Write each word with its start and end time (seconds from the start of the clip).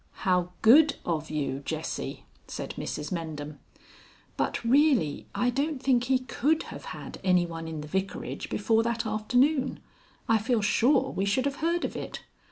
"How 0.25 0.53
good 0.63 0.95
of 1.05 1.29
you, 1.29 1.59
Jessie," 1.63 2.25
said 2.47 2.71
Mrs 2.71 3.11
Mendham. 3.11 3.59
"But 4.35 4.63
really, 4.63 5.27
I 5.35 5.51
don't 5.51 5.79
think 5.79 6.05
he 6.05 6.17
could 6.17 6.63
have 6.73 6.85
had 6.85 7.19
any 7.23 7.45
one 7.45 7.67
in 7.67 7.81
the 7.81 7.87
Vicarage 7.87 8.49
before 8.49 8.81
that 8.81 9.05
afternoon. 9.05 9.79
I 10.27 10.39
feel 10.39 10.63
sure 10.63 11.11
we 11.11 11.25
should 11.25 11.45
have 11.45 11.57
heard 11.57 11.85
of 11.85 11.95
it. 11.95 12.23